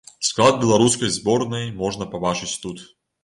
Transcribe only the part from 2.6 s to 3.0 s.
тут.